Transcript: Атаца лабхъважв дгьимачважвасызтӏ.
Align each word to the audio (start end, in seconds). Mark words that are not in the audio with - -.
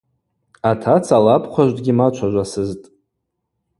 Атаца 0.69 1.15
лабхъважв 1.25 1.75
дгьимачважвасызтӏ. 1.77 2.85